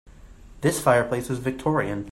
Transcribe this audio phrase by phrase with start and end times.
[0.61, 2.09] This fireplace is victorian.